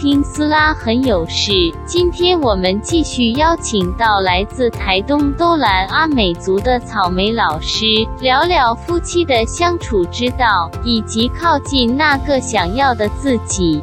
[0.00, 1.52] 听斯拉很有事。
[1.84, 7.84] 今天我们继续邀请到来自台东都兰阿美族的草莓老师，
[8.18, 13.82] 聊聊夫妻的相处之道，以及靠近那个想要的自己。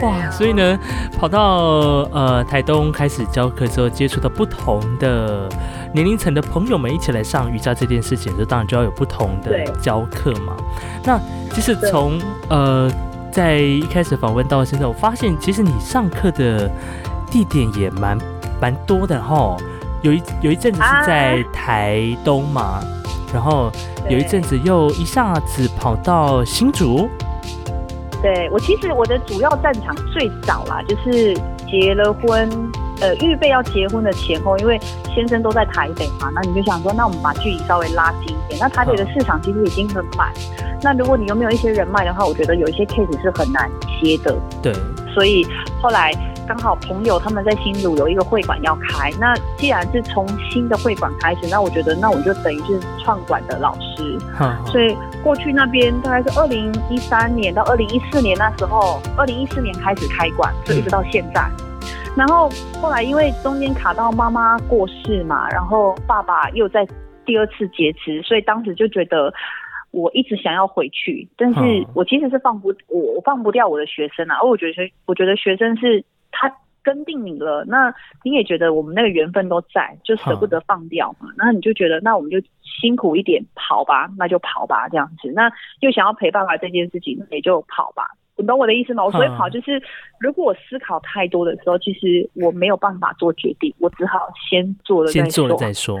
[0.00, 0.78] 哇，所以呢，
[1.18, 5.46] 跑到呃台东开始教课之后，接触到不同的
[5.92, 10.56] 年龄层的朋友们一起来上瑜伽这件事情，就当然就要有不同的教课嘛。
[11.04, 11.20] 那
[11.52, 12.90] 其实从呃
[13.36, 16.70] 在一开始访问到现在，我发现其实你上课的
[17.30, 18.16] 地点也蛮
[18.58, 19.54] 蛮多的哈。
[20.00, 22.80] 有一有一阵子是在台东嘛，
[23.34, 23.70] 然后
[24.08, 27.10] 有一阵子又一下子跑到新竹。
[28.22, 31.38] 对我其实我的主要战场最早啦，就是
[31.70, 32.48] 结了婚，
[33.00, 34.80] 呃，预备要结婚的前后，因为
[35.14, 38.60] 先生都在台北嘛，那你就想说，那我们把距离稍微拉近一点。
[38.60, 40.32] 那台北的市场其实已经很满，
[40.82, 44.34] 那如果你有没有一些人脉的话，我觉得有一些 case 是很难接的。
[44.62, 44.72] 对，
[45.14, 45.46] 所以
[45.82, 46.12] 后来。
[46.48, 54.16] 刚好朋友他们在新竹有一个会馆要开，那既然是从新的会馆开始，那我觉得那我就等于是创馆的老师，
[54.70, 61.50] 所以过去那边大概是二零一三年到二零一四年那时候，二零一四年开始开馆，就一直到现在。
[62.16, 62.48] 然后
[62.80, 66.86] 后来因为中间卡到妈妈过世嘛，然后爸爸又在
[67.24, 69.32] 第二次劫持，所以当时就觉得
[69.90, 76.04] 我一直想要回去，但是我其实是放不我我放不掉我的学生啊，而我觉得我觉得学生是。
[76.38, 81.30] 他跟定你了，那你也觉得我们那个缘分都在，就舍不得放掉嘛。
[81.38, 85.32] 那你就觉得，那我们就辛苦一点跑吧，那就跑吧，这样子。
[85.32, 85.50] 那
[85.80, 88.04] 又想要陪爸爸这件事情，也就跑吧。
[88.36, 89.04] 你懂我的意思吗？
[89.04, 89.82] 我所以跑就是，
[90.20, 95.22] 如果我思考太多的时候，其实我没有办法做决定，我只好先做了再说。
[95.22, 95.98] 先做了再说。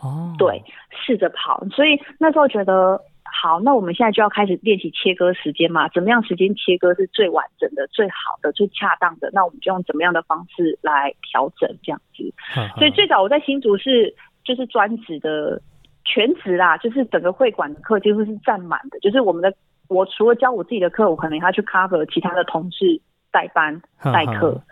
[0.00, 1.64] 哦，对，试着跑。
[1.72, 3.00] 所以那时候觉得。
[3.40, 5.86] 好，那我们现在就要开始练习切割时间嘛？
[5.90, 9.30] 怎么样时间切割是最完整的、最好的、最恰当的？
[9.32, 12.34] 那我们就用怎么样的方式来调整这样子？
[12.78, 15.60] 所以最早我在新竹是就是专职的
[16.04, 18.98] 全职啦，就是整个会馆的课几乎是占满的。
[18.98, 19.54] 就是我们的
[19.88, 23.00] 我除了教我自己的课，我可能要去 cover 其他的同事
[23.30, 24.62] 代班代课。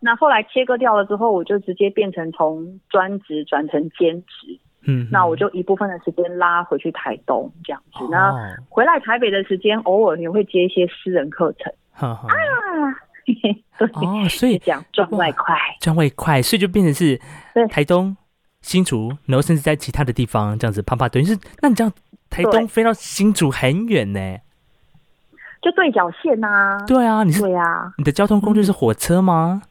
[0.00, 4.58] 那后来切割掉了之后，我就直接变成从专职转成兼职。
[4.84, 8.32] 嗯，那我就一部分的时间拉回去台东这样子，那
[8.68, 11.72] 回来台北的时间，偶尔也会接一些私人课程。
[11.92, 12.20] 啊，
[13.94, 17.20] 哦， 所以讲赚外快，赚外快，所以就变成是
[17.68, 18.16] 台东、
[18.60, 21.92] 新竹，然后甚至在其他的地方这样子，啪啪，等于是，那你这样
[22.28, 24.36] 台东飞到新竹很远呢？
[25.62, 26.78] 就对角线呐。
[26.86, 29.62] 对啊，你是对啊，你的交通工具是火车吗？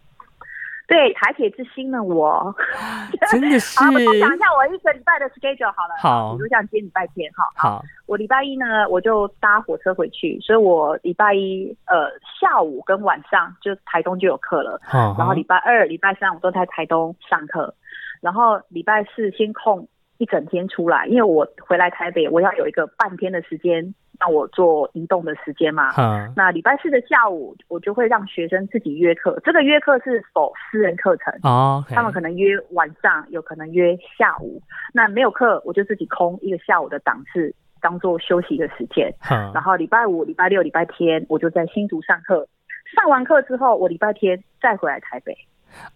[0.88, 2.54] 对台铁之星呢我，
[3.32, 3.80] 真的是。
[3.80, 5.96] 好，我讲一下我一个礼拜的 schedule 好了。
[6.02, 7.46] 好，比如像今天礼拜天哈。
[7.56, 7.82] 好。
[8.08, 12.10] 我礼拜一呢，我就搭火车回去，所以我礼拜一呃
[12.42, 14.82] 下午跟晚上就台东就有课了。
[14.84, 15.16] 好。
[15.18, 17.74] 然后礼拜二、礼拜三我都在台东上课，
[18.20, 19.88] 然后礼拜四先空
[20.18, 23.96] 一整天出来，因为我回来台北，我要有一个半天的时间。
[24.22, 25.92] 让我做移动的时间嘛，
[26.36, 29.42] 那礼拜四的下午，我就会让学生自己约课。
[29.44, 31.34] 这个约课是否私人课程？
[31.42, 34.62] 哦，他们可能约晚上，有可能约下午。
[34.94, 37.52] 那没有课，我就自己空一个下午的档次，
[37.82, 39.12] 当做休息的时间。
[39.56, 42.48] 然后礼拜五、礼拜六、礼拜天，我就在新竹上课。
[42.96, 45.36] 上完课之后，我礼拜天再回来台北。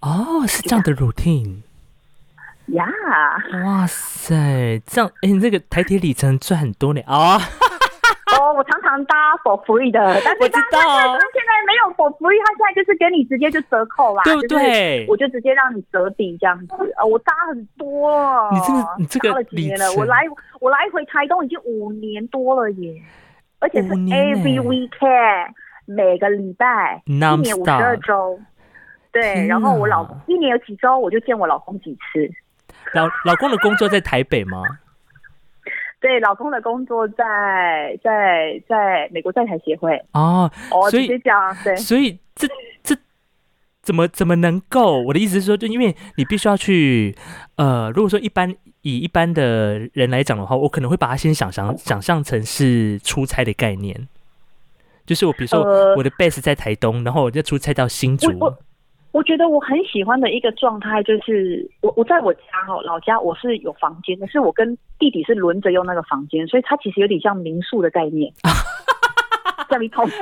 [0.02, 1.62] 哦，是这样的 routine。
[2.70, 2.88] 呀，
[3.64, 7.36] 哇塞，这样哎，你这个台铁里程赚很多呢啊。
[7.36, 7.40] 哦，
[8.56, 15.06] 我常常搭 for free 的， 但是知道现在没有 for free，他现在就是给你直接就折扣啦，对不对？
[15.08, 16.76] 我就直接让你折抵这样子。
[16.98, 19.86] 呃，我搭很多，你这个你这个搭了几年了？
[19.98, 20.24] 我来
[20.62, 22.94] 我来回台东已经五年多了耶，
[23.60, 25.48] 而且是 every weekend
[25.86, 28.40] 每个礼拜，一年五十二周。
[29.12, 32.30] 对，然后我老公一年有几周我就见我老公几次。
[32.94, 34.62] 老老公的工作在台北吗？
[36.06, 42.48] 对，老公的工作在在在美国在台协会哦，哦，直接讲对，所以这
[42.84, 42.96] 这
[43.82, 45.02] 怎么怎么能够？
[45.02, 47.16] 我的意思是说，就因为你必须要去
[47.56, 54.08] 呃，如果说一般以一般的人来讲的话，我可能会把它先想象想象成是出差的概念，
[55.08, 55.64] 就是我比如说
[55.98, 58.32] 我的 base 在台东，然后我就出差到新竹。
[58.40, 58.56] 我
[59.24, 68.32] 觉得我很喜欢的一个状态就是，我我在我家哈老家我是有房间，可是我跟弟弟是轮着用那个房间，所以它其实有点像民宿的概念。
[69.68, 70.14] 这里通吗？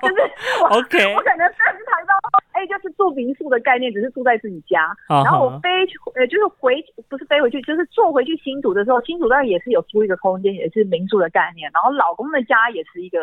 [0.00, 0.14] 就是
[0.62, 2.14] 我 OK，我可能在台到，
[2.52, 4.94] 哎，就是住民宿的概念，只是住在自己家。
[5.08, 5.68] 然后我飞
[6.14, 11.68] 呃，就是回不是飞回去，就是坐回去新竹的时候，新竹当然也是有租一个空间，也是民宿的概念。
[11.74, 13.18] 然后老公的家也是一个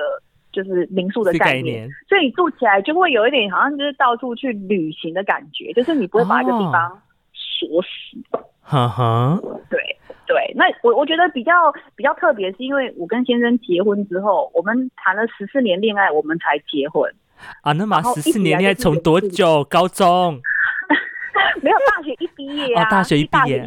[0.54, 7.02] 就是民宿的概念，所以你住起来就会有一点好像就是到处去旅行的感觉，就是你不会把一个地方
[7.34, 8.40] 锁死。
[8.62, 9.38] 哈哈，
[9.70, 9.80] 对
[10.26, 11.52] 对，那我我觉得比较
[11.96, 17.14] 比较特别，是因为我跟先生结婚之后，我们谈了十四年恋爱，我们才结婚。
[17.62, 19.64] 啊，那么十四年恋爱从多久？
[19.66, 20.40] 高中？
[21.62, 23.60] 没有大学一毕业啊，大学一毕业，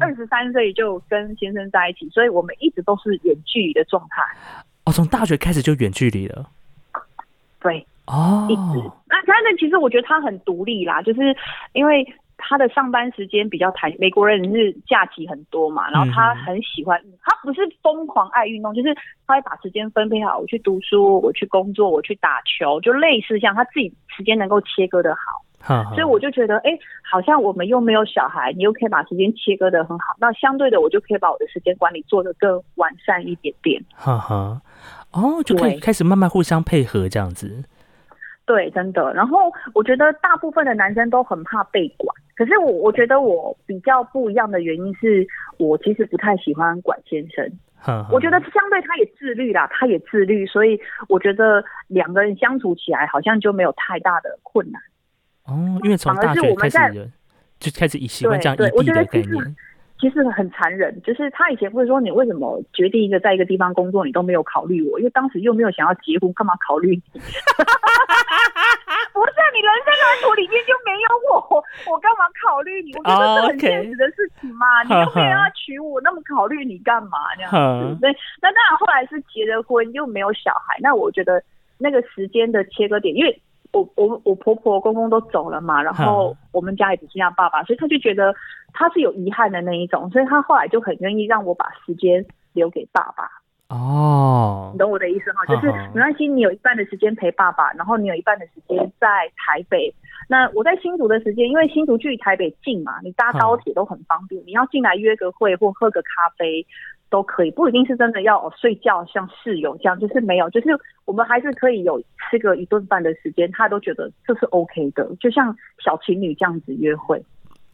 [0.00, 4.22] 二十三岁就跟先生在一起，所以我们一直都是远距离的状态。
[4.84, 6.46] 哦，从大学开始就远距离了。
[7.60, 8.90] 对，哦，一直。
[9.08, 11.36] 那但是其实我觉得他很独立啦，就是
[11.72, 12.06] 因为。
[12.44, 18.92] 他的上班时间比较弹，美国人是假期很多嘛，然后他很喜欢，他不是疯狂爱运动，就是
[19.28, 25.20] 他会把时间分配好，我去读书，我去工作，我去打球，就类似像他自己时间能够切割的好，
[25.64, 26.70] 所以我就觉得，哎，
[27.08, 34.60] 好像我们又没有小孩，你又可以把时间切割的很好，那相对的，我就可以把我的时间管理做得更完善一点点，哈哈，
[35.12, 37.64] 哦，就可以开始慢慢互相配合这样子。
[38.44, 39.14] 对，真的。
[39.14, 45.24] 然后我觉得大部分的男生都很怕被管，可是我我觉得我比较不一样的原因是
[45.58, 47.50] 我其实不太喜欢管先生。
[48.12, 50.78] 我觉得相对他也自律啦，他也自律，所以
[51.08, 54.80] 我觉得两个人相处起来好像就没有太大的困难。
[55.44, 57.10] 哦，因为从大学开始
[57.58, 59.56] 就开始以习惯这样异地的概念。
[60.00, 67.02] 其实很残忍，就是他以前会说你为什么决定一个在一个地方工作，你都没有考虑我，因为当时又没有想要结婚，干嘛考虑你？
[67.14, 67.20] 不
[69.26, 72.92] 是你人生蓝图里面就没有我，我干嘛考虑你？
[72.96, 77.18] 我觉得是很现实的事情嘛，你又没有要娶我，那么考虑你干嘛？
[77.36, 78.10] 这样子，对。
[78.40, 81.40] 那当然后来是结了婚又没有小孩，那我觉得
[81.78, 83.40] 那个时间的切割点，因为。
[83.72, 88.34] 我我我婆婆公公都走了嘛，然后我们家也只剩下爸爸，所以他就觉得
[88.72, 93.28] 他是有遗憾的那一种，所以他后来就很愿意让我把时间留给爸爸。
[93.74, 99.94] 哦，你懂我的意思哈，就是没关系，你有一半的时间陪爸爸，然后你有一半的时间在台北。
[100.28, 106.66] 那我在新竹的时间，因为新竹距离台北近嘛，你搭高铁都很方便，你要进来约个会或喝个咖啡。
[107.12, 110.70] 都可以，不一定是真的要睡觉，像室友这样，就是没有，就是
[111.04, 115.54] 我们还是可以有吃个一顿饭的时间，他都觉得这是 OK 的，就像
[115.84, 117.22] 小情侣这样子约会。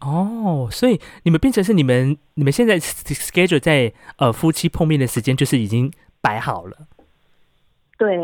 [0.00, 6.76] 哦，所以你们变成是你们，你们现在 schedule 在呃夫妻碰面的时间就是已经摆好了。
[7.96, 8.16] 对，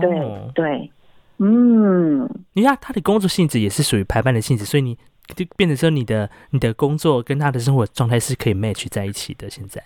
[0.00, 0.90] 对，对，
[1.38, 4.98] 嗯，你看他的工作性质也是属于排班的性质，所以你
[5.36, 9.82] 就变成说你的你的工作跟他的生活状态是可以 match 在一起的，现在。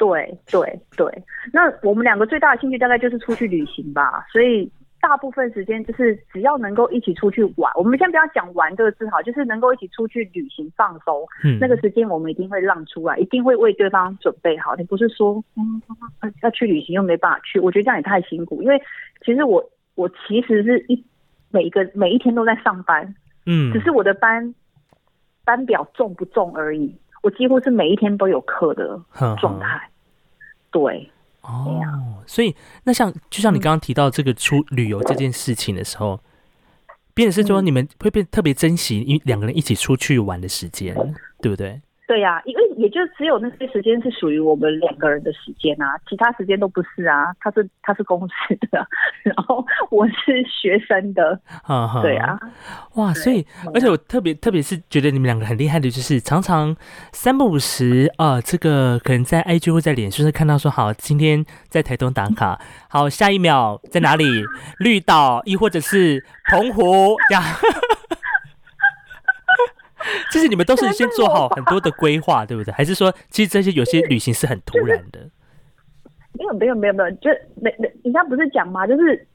[0.00, 14.74] 对对对，那我们两个最大的兴趣大概就是出去旅行吧，所以大部分时间就是只要能够一起出去玩，我们先不要讲玩这个字好，就是能够一起出去旅行放松，嗯，那个时间我们一定会让出来，一定会为对方准备好。
[14.76, 15.82] 你不是说嗯
[16.42, 18.80] 要去旅行又没办法去，我觉得这样也太辛苦，因为
[19.22, 19.62] 其实我
[19.96, 21.04] 我其实是一
[21.50, 23.14] 每一个每一天都在上班，
[23.44, 24.54] 嗯，只是我的班
[25.44, 26.96] 班表重不重而已。
[27.22, 29.00] 我几乎是每一天都有课的
[29.38, 29.90] 状态，
[30.70, 31.10] 对，
[31.42, 36.20] 哦，所以那像就像你刚刚提到这个出旅游这件事情的时候，
[37.12, 40.94] 变是说你们会变特别珍惜一两个人一起出去玩的时间，
[41.40, 41.80] 对不对？
[42.10, 47.26] 对呀，因为也就只有那些时间是属于我们两个人的时间啊，其他时间都不是啊。
[47.38, 48.34] 他是他是公司
[48.72, 48.84] 的，
[49.22, 51.40] 然后我是学生的，
[52.02, 52.36] 对啊，
[52.96, 56.74] 哇，所以而且我特别特别是觉得你们两个很厉害的，就是常常
[57.12, 64.24] 三不五时啊，这个可能在 IG 或在脸书上看到说，好，今天在台东打卡， 好，下一秒在哪里？
[64.80, 67.44] 绿岛，亦或者是澎湖这样。
[70.32, 72.72] 就是你们都是先做好很多的规划，对不对？
[72.72, 75.20] 还是说，其实这些有些旅行是很突然的？
[76.38, 77.30] 没有，没有，没有，没有，就
[77.60, 78.86] 没没，人家不是讲吗？
[78.86, 79.26] 就是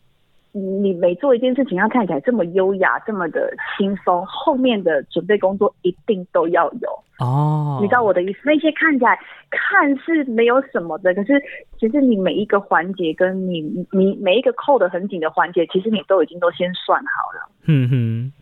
[0.51, 7.79] 你每做一件事情，要看起来这么优雅，这么的轻松，后面的准备工作一定都要有哦。
[7.81, 8.39] 你知道我的意思？
[8.45, 9.19] 那些看起来
[9.51, 11.39] 看似没有什么的，可是
[11.77, 17.49] 其实你每一个环节，跟你你每一个扣的很紧的环节，其实你都已经都先算好了。
[17.65, 18.33] 嗯哼。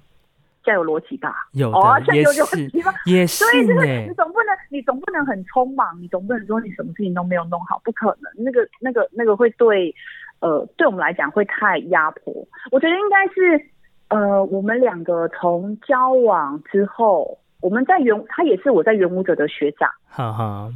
[0.64, 1.36] 这样有逻辑吧？
[1.54, 2.94] 有哦，这样有逻辑吗？
[3.06, 8.44] 也是， 所以就是你总不能，你总不能很匆忙，你总不能说你什么事情都没有弄好，不可能。
[8.44, 9.94] 那个、那个、那个会对，
[10.40, 12.34] 呃，对我们来讲会太压迫。
[12.72, 13.66] 我觉得应该是，
[14.10, 20.70] 呃，我们两个从交往之后，我们在原，他也是我在原武者的学长，哈哈。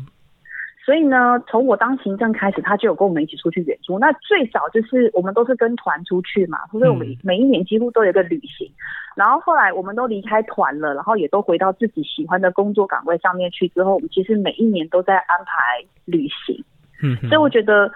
[0.88, 4.00] 所以呢，从我当行政开始，他就有跟我们一起出去远足。
[4.00, 8.72] 那最早就是我们都是跟团出去嘛，所以我们每一年几乎都有一个旅行。
[9.13, 13.67] 然后后来我们都离开团了，然后也都回到自己喜欢的工作岗位上面去。
[13.67, 16.63] 之后我们其实每一年都在安排旅行。
[17.03, 17.91] 嗯，所以我觉得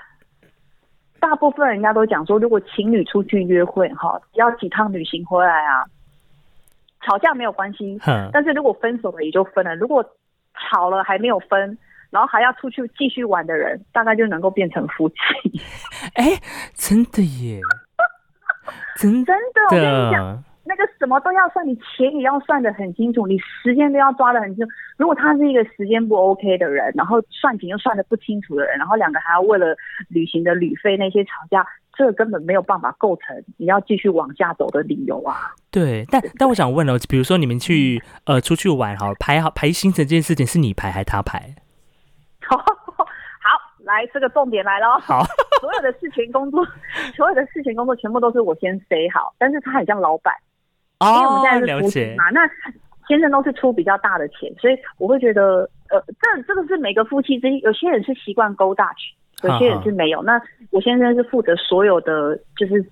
[1.17, 5.85] 大部分人家都讲说，如果情侣出去约会哈，要几趟旅行回来啊，
[7.05, 7.97] 吵架没有关系，
[8.33, 9.73] 但是如果分手了也就分了。
[9.77, 10.03] 如果
[10.69, 11.77] 吵了还没有分，
[12.11, 15.15] 然后还要出去继续玩的人，大概就能够变成夫妻。
[16.13, 16.39] 哎，
[16.75, 17.59] 真的耶，
[18.97, 20.43] 真真的，我跟你讲。
[20.63, 24.71] 那个什么都要算，你钱也要算的很清楚，你时间都要抓的很清楚。
[24.95, 29.75] 如果他是一个时间不 OK 的人，然后算钱又算的不清楚的人，然后两个还要为了
[30.07, 31.65] 旅行的旅费那些吵架，
[31.97, 35.51] 这个根本没有办法构成你要继续往下走的理由啊。
[35.71, 41.55] 对，但但我想问哦，比如说你们去呃出去玩，好排好排行程这件事情是你排还是他排？
[43.91, 44.99] 好，来这个重点来了。
[44.99, 45.23] 好，
[45.59, 46.65] 所有的事情工作，
[47.15, 50.33] 所有的事情工作全部都是我先 say 好，但是他很像老板。
[51.01, 52.41] 因为我们现在是夫妻嘛，那
[53.07, 57.59] 先生都是出比较大的钱，所以我会觉得，呃，这这个是每个夫妻之间。
[57.61, 59.15] 有些人是习惯勾大去，
[59.47, 60.21] 有些人是没有。
[60.21, 62.85] 那我先生是负责所有的，就是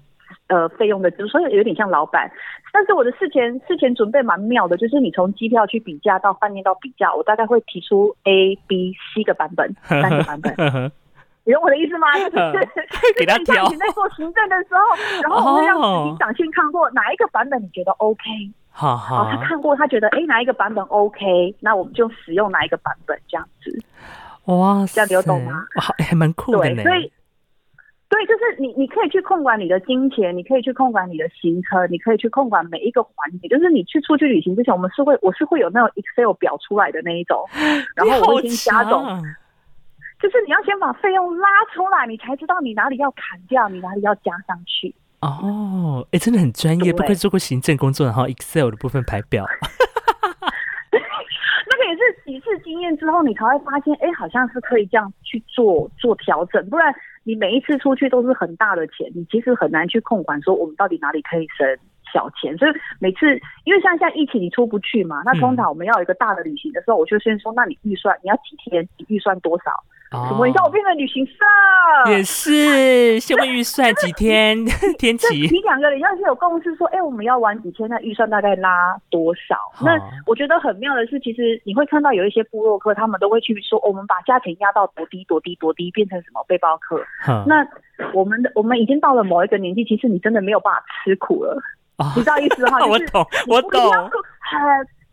[0.48, 2.32] 呃费用的，所以有点像老板。
[2.72, 10.54] 但是我的事前事前准备蛮妙的，就是你从机票去比价到饭店到比价，我大概会提出 A、B、C 个版本，三个版本。
[11.46, 12.08] 你懂我的意思吗？
[12.30, 12.68] 就是
[13.18, 13.68] 给他挑。
[13.70, 18.22] 你在做行政的时候，然后我会让执行长先看过哪一个版本，你觉得 OK？
[18.70, 23.84] 好好，他看过，他觉得哎哪一个版本 OK，那我们就使用哪一个版本这样子。
[24.46, 25.54] 哇，这样你有懂吗？
[25.78, 26.84] 哇，还蛮酷的呢。
[26.84, 27.12] 所以，
[28.10, 33.48] 对，就是你你可以去控管你的金钱，你可以去控管你的行程，你可以去控管每一个环节。
[33.48, 37.46] 就是你去出去旅行之前，我们是会我是会有那种 Excel 表出来的那一种，
[37.96, 39.06] 然后我会先加总。
[40.20, 44.94] 就是你要先把费用拉出来，你才知道你哪里要砍掉，你哪里要加上去。
[45.22, 49.46] 哦，哎，真的很专业，不愧做过行政工作，然后 Excel 的部分排表。
[52.30, 56.64] 几次经验之后，你才会发现，哎，好像是可以这样去做做调整。
[56.70, 56.94] 不然
[57.24, 61.66] 你每一次出去都是很大的钱，你其实很难去控管说我们到底哪里可以省
[62.14, 62.56] 小钱。
[62.60, 63.26] 所以每次
[63.64, 68.88] 因为像现在疫情，你出不去嘛，那通常我们要有一个大的旅行的时候，我就先说，那你预算你要几天？
[68.98, 69.72] 你预算多少？
[70.12, 70.48] 什么？
[70.48, 71.34] 你叫我变成旅行社？
[72.10, 74.58] 也是， 先问预算几天？
[74.98, 75.48] 天气？
[75.52, 77.88] 你两个人要是有共识，说，哎，我们要玩几天？
[77.90, 79.56] 那预算大概拉多少？
[79.86, 79.92] 那
[80.26, 87.00] 我觉得很妙的是，其实你会看到有一些部落客，他们都会去说，我们把价钱压到多低多低多低，变成什么背包客。
[87.46, 87.66] 那
[88.14, 91.62] 我们的我们已经到了某一个年纪，其实你真的没有办法吃苦了。
[92.16, 92.80] 你知道意思哈？
[92.88, 93.82] 我懂，我懂。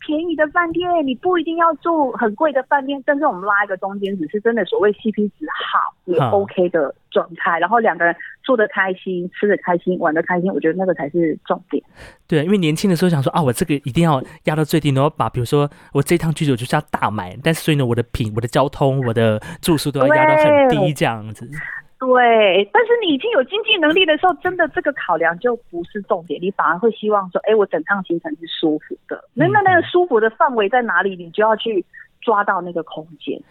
[0.07, 11.83] 便宜的饭店，你不一定要住很贵的饭店，但是我们拉一个中间，只是真的所谓 CP 值好也 OK 的状态，然后两个人住的开心，吃的开心，玩的开心，我觉得那个才是重点。
[12.25, 21.49] 对，因为年轻的时候想说啊，我这个一定要压到最低，然后把比如说我这趟剧组就是要大买，但是所以呢，我的品、我的交通、我的住宿都要压到很低这样子。
[21.99, 29.23] 对，但是你已经有经济能力的时候，真的这个考量就不是重点，你反而会希望说，哎，我整趟行程是舒服的。
[29.33, 31.15] 那那那个舒服的范围在哪里？
[31.15, 31.83] 你就要去
[32.21, 33.41] 抓到那个空间。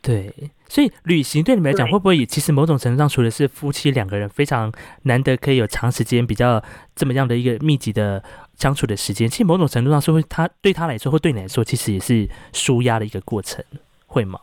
[0.00, 0.32] 对，
[0.68, 4.72] 所以旅行对你们来讲，会不会也其实某种程度上，除了是夫妻两个人非常
[5.02, 6.60] 难得可以有长时间比较
[6.96, 13.62] 这么样的一个密集的相处的时间，其实某种程度上是会他对他来说，或对你来说，其实也是舒压的一个过程，
[14.06, 14.40] 会吗？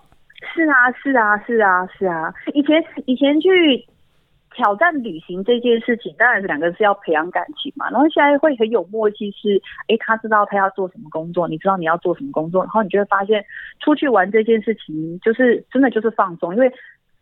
[0.59, 2.33] 是啊，是啊，是啊，是啊。
[2.53, 3.85] 以前以前去
[4.53, 7.89] 挑战旅行这件事情，当然是两个人是要培养感情嘛。
[7.89, 13.45] 然后现在会很有默契，是哎，他知道他要做什么工作，你知道你要做什么工作，然后你就会发现
[13.79, 16.53] 出去玩这件事情，就是真的就是放松。
[16.53, 16.69] 因为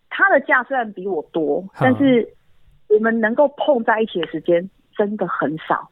[0.09, 2.27] 他的假虽然比我多，但是
[2.89, 5.89] 我们能够碰在一起的时间真的很少，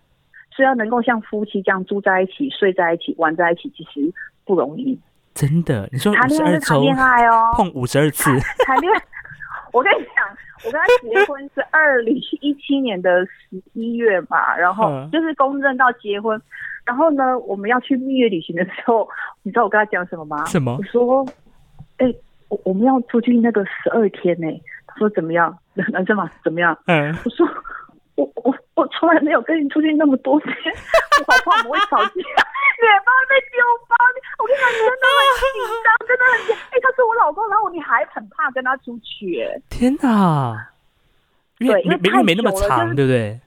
[0.52, 4.12] 所以要能够像夫妻这样住在一起、睡在一起、玩在一起，其实
[4.46, 5.00] 不容易。
[5.36, 8.32] 真的，你说谈恋爱是谈恋爱哦，碰五十二次。
[8.66, 9.04] 谈恋爱，
[9.74, 10.26] 我跟你讲，
[10.66, 16.42] 我跟他结婚是二零一七年的十一月嘛，然后就是公证到结婚，
[16.86, 19.08] 然后呢，我们要去蜜月旅行的时候，
[19.44, 20.46] 你知道我跟他讲什么吗？
[20.46, 20.78] 什么？
[20.78, 21.28] 我说，
[21.98, 22.06] 哎，
[22.48, 24.48] 我我们要出去那个十二天呢。
[24.88, 25.54] 他说怎么样？
[25.92, 26.78] 男生嘛，怎么样？
[26.88, 27.14] 嗯。
[27.26, 27.46] 我说，
[28.16, 30.54] 我我我从来没有跟你出去那么多天，
[31.28, 32.12] 我好怕我们会吵架。
[32.82, 33.96] 脸包被丢包，
[34.40, 36.50] 我跟你讲，你真的很紧张，真的很紧。
[36.72, 40.70] 哎，他是我老公，然后你还很怕跟他出去，哎，天哪！
[41.58, 43.40] 对，因为没没那么长，对不对？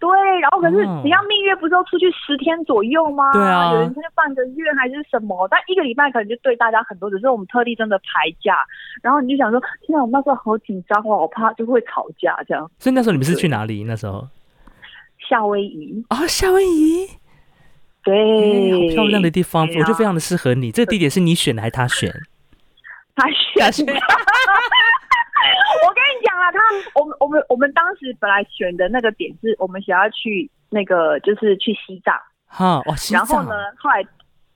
[0.00, 0.08] 对，
[0.40, 3.32] 然后可是你要蜜月，不是要出去十天左右吗？
[3.32, 8.64] 对啊，有人他就半个月还是什么，但一个礼拜可能就对大家很多，只是我们特地真的排假，
[9.02, 12.70] 然后你就想说，现在我们那时候好紧张哦，我怕就会吵架这样。
[12.78, 13.82] 所以那时候你们是去哪里？
[13.82, 14.26] 那时候
[15.28, 17.08] 夏威夷啊，夏威夷。
[18.02, 20.70] 对，好漂亮的地方，我觉得非常的适合你。
[20.70, 22.12] 这个地点是你选的还是他选？
[23.14, 23.30] 他
[23.70, 23.86] 选。
[25.84, 26.58] 我跟你讲了，他
[27.00, 32.14] 我们我们我们当时本来选的那个点是我们想要去那个就是去西藏，
[32.46, 33.26] 哈，哇，西藏。
[33.26, 34.06] 然后呢，后来。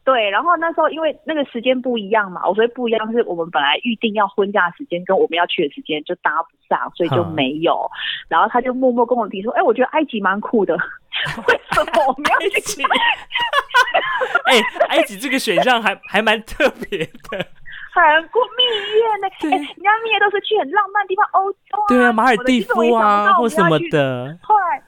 [0.05, 7.89] 对，然后那时候因为那个时间不一样嘛，我说不一样是我们本来预定要婚假时间跟我们要去的时间就搭不上，所以就没有。
[8.27, 10.77] 然后他就默默跟我提说：“哎，我觉得埃及蛮酷的，
[11.49, 12.83] 为什么我们要去？
[14.47, 16.99] 哎，埃及这个选项还还蛮特别
[17.31, 17.47] 的，
[17.93, 18.65] 韩国蜜
[18.95, 19.29] 月呢。
[19.41, 24.39] 哎，人家蜜月都是去很浪漫地方，欧洲啊，对啊，马尔蒂夫啊，或什么的。
[24.43, 24.83] 后来。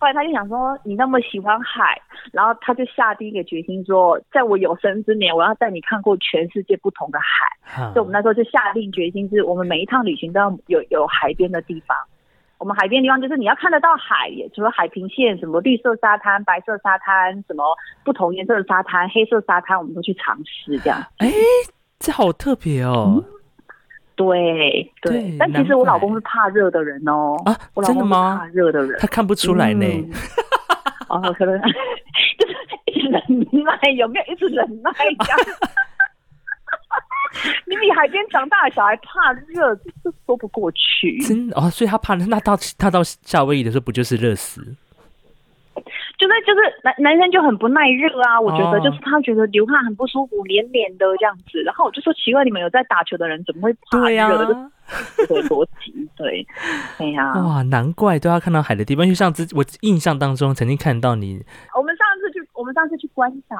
[0.00, 2.00] 后来他就想说，你那么喜欢海，
[2.32, 7.90] 然后他就下定一个决心说，在我有生之年，我要带你看过全世界不同的海。
[7.92, 11.96] 所以我们那时候就下定决心，是我们每一趟旅行都要有有海边的地方。
[12.58, 17.64] 我们海边地方就是你要看得到海，除了海平线，什么绿色沙滩、白色沙滩，什么
[18.04, 21.00] 不同颜色的沙滩、黑色沙滩，我们都去尝试这样。
[21.18, 21.32] 哎，
[21.98, 23.24] 这好特别哦。
[24.16, 27.36] 对对，但其实我老公是怕热的人哦。
[27.44, 28.38] 啊，我老公吗？
[28.40, 29.86] 怕热的人，他看不出来呢。
[31.08, 31.56] 哦，可能
[32.36, 32.54] 就是
[32.86, 33.22] 一直忍
[33.64, 35.38] 耐，有没有一直忍耐这样？
[35.38, 35.97] 你 比
[37.98, 39.74] 海边长大的小孩怕热，
[40.04, 41.18] 这说不过去。
[41.22, 44.62] 真哦，所以他怕那到他到夏威夷的时候，不就是热死？
[46.18, 51.62] 就是就是男男生就很不耐热啊，我觉得就是他觉得流汗很不舒服，黏黏的这样子。
[51.62, 54.70] 然后我就说奇怪，你们有在打球的人怎么会怕热？
[55.28, 56.46] 对逻辑对，
[56.96, 61.44] 哎呀，哇，难怪都要看到海的地方，就像之我印象当中曾经看到你。
[61.76, 62.06] 我们上
[62.58, 63.56] 我们上次去关岛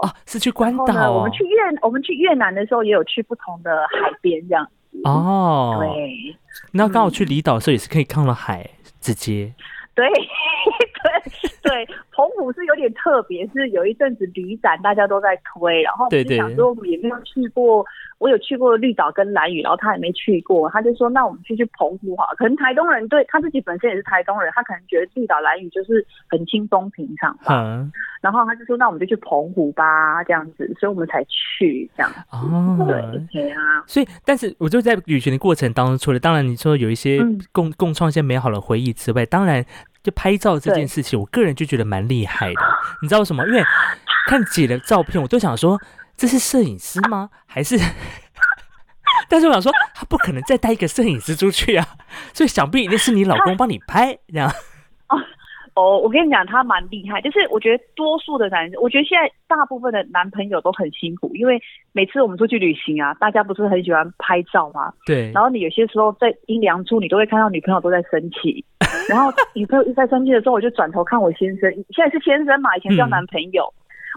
[0.00, 1.10] 哦，是去关岛。
[1.10, 5.00] 我们去越，我们去越南的时候也有去不同的海边这样子。
[5.02, 6.36] 哦，对，
[6.70, 9.52] 那刚好去离岛的时候也是可以看到海，直接。
[9.96, 17.84] 对对 对，澎湖是有点特别，是有一阵子旅展大家都在推，然后我就想说我们也没有去过。
[18.18, 22.26] 我有去过绿岛跟蓝屿，然后他也没去过，他就说那我们去去澎湖哈。
[22.38, 27.86] 可能台东人对他自己本身也是台东人，他可能觉得绿岛蓝屿就是很轻松平常吧。
[28.22, 32.10] 然后他就说那我们就去澎湖吧，这样子，所以我们才去这样。
[32.30, 32.86] 哦，
[33.30, 33.84] 对啊。
[33.86, 37.20] 所以，但是我就在旅行的过程当中，除了当然你说有一些
[37.52, 39.62] 共共创一些美好的回忆之外，当然
[40.06, 42.60] 就拍照这件事情，我个人就觉得蛮厉害的。
[43.02, 43.44] 你知道为什么？
[43.48, 43.64] 因为
[44.28, 45.80] 看姐的照片，我都想说。
[46.16, 47.28] 这是摄影师吗？
[47.44, 47.78] 还是？
[49.28, 51.86] 但是我想说，他不可能再带一个摄影师出去啊，
[52.32, 54.50] 所以想必一定是你老公帮你拍这样。
[55.76, 57.20] 哦哦，我跟你讲，他蛮厉害。
[57.20, 61.60] 就是我觉得多数的男生，我觉得现在大部分的男朋友都很辛苦，因为
[61.92, 64.92] 每次我们出去旅行啊，大家不是很喜欢拍照吗？
[65.06, 65.30] 对。
[65.32, 68.64] 然后你有些时候在阴凉处，你都会看到女朋友都在生气。
[69.08, 73.72] 然后女朋友一在生气的时候，我就转头看我先生，现在是先生嘛，以前叫男朋友。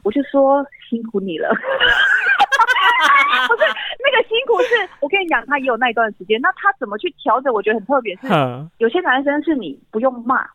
[0.06, 1.58] 我就说辛苦你了， 不
[3.58, 3.64] 是
[4.00, 7.54] 那个辛苦是，我跟你讲，他也有那一段时间，那他怎么去调整？
[7.54, 8.28] 我觉得很特别，是
[8.78, 10.48] 有些男生是你不用骂，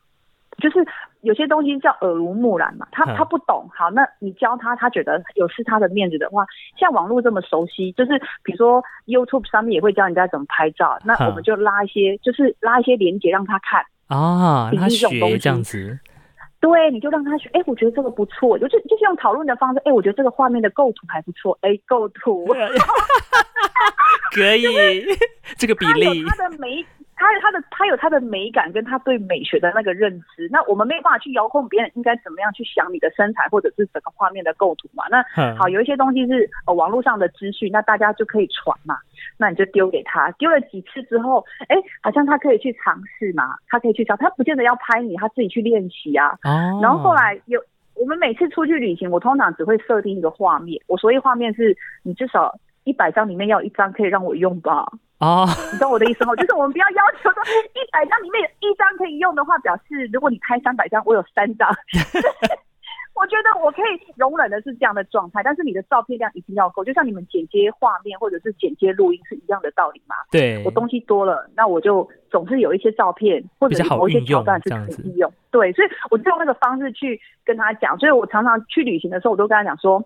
[0.58, 0.84] 就是
[1.22, 6.44] 有些东西叫耳濡目染嘛，他他不懂，好，那你教他，他觉得有失他的面子的话，
[6.78, 15.98] 像网络这么熟悉，就是比如说 YouTube 上面也会教人家怎么拍照，那我们就拉一些，就是拉一些连接让他看啊，他学这样子。
[16.60, 17.50] 对，你就让他学。
[17.52, 19.78] 哎，我觉得这个不错，就是就是用讨论的方式。
[19.84, 21.58] 哎，我觉得这个画面的构图还不错。
[21.60, 22.46] 哎，构图
[24.34, 24.64] 可以，
[25.58, 26.82] 这个比例，他的美，
[27.16, 30.48] 它它的他有他的美感，跟他对美学的那个认知。
[30.50, 35.04] 那我们没有办法去遥控别人应该怎么样去想你的身材，或者是整个画面的构图嘛？
[35.10, 35.24] 那
[35.56, 38.96] 好，有一些东西是呃网络上的资讯，那大家就可以传嘛。
[39.36, 46.38] 那你就丢给他，丢了几次之后，哎，好像他可以去尝试嘛，他可以去找，他不见得要拍你，他自己去练习啊。
[46.42, 46.80] 哦。
[46.82, 47.62] 然后后来有，
[47.94, 54.86] 我们每次出去旅行，我通常只会设定一个画面，我所谓画面是，你至少一百张里面要一张可以让我用吧。
[55.18, 55.46] 哦。
[55.72, 56.34] 你懂我的意思吗？
[56.40, 57.42] 就是我们不要要求说
[57.74, 61.68] 一百张里面一张可以用的话，表示如果你拍三百张，我有三张。
[63.14, 70.16] 我觉得我可以容忍的是这样的状态，但是你的照片量一定要够，就像你们剪接画面或者是剪接录音是一样的道理嘛。
[70.32, 75.32] 对，我东西多了，那我就总是有一些照片或者某一些桥段是可以利用。
[75.52, 80.04] 对，所以我就用那个方式去跟他讲，所以我常常去旅行的时候，我都跟他讲说，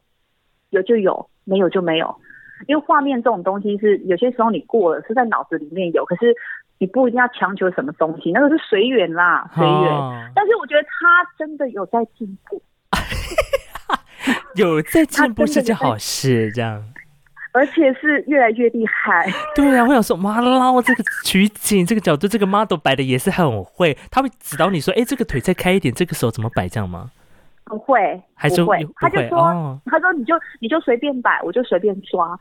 [0.68, 2.14] 有就有，没有就没有，
[2.66, 6.34] 因为画面这种东西是有些时候你过了是在脑子里面有，可是
[6.78, 10.32] 你不一定要强求什么东西，那个是随缘啦，随缘。
[10.34, 12.60] 但是我觉得他真的有在进步。
[14.56, 16.84] 有在进步是件好事，这样，
[17.52, 19.26] 而且是越来越厉害。
[19.54, 23.96] 对啊，我想说，哇啦，这个取景、这个角度、这个 model 摆的也是很会。
[24.10, 27.10] 他会指导你说，哎，这个腿再开一点，这个手怎么摆，这样吗？
[27.68, 28.86] 不会，还是会。
[28.96, 32.38] 他就说，他说你就你就随便摆，我就随便抓。